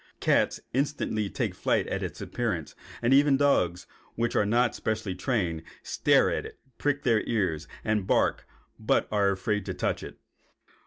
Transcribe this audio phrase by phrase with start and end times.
[0.19, 3.85] Cats instantly take flight at its appearance, and even dogs,
[4.15, 8.47] which are not specially trained, stare at it, prick their ears, and bark,
[8.79, 10.17] but are afraid to touch it."